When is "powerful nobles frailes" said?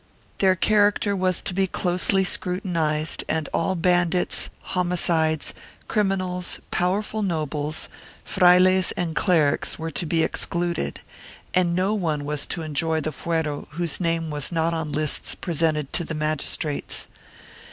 6.71-8.91